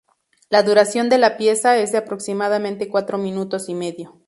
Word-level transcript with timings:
La 0.49 0.63
duración 0.63 1.09
de 1.09 1.19
la 1.19 1.37
pieza 1.37 1.77
es 1.77 1.91
de 1.91 1.99
aproximadamente 1.99 2.89
cuatro 2.89 3.19
minutos 3.19 3.69
y 3.69 3.75
medio. 3.75 4.19